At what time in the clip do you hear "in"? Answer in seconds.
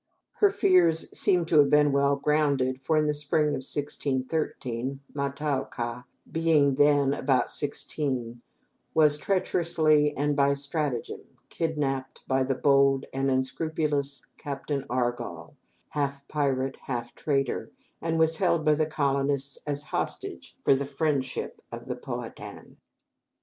2.97-3.05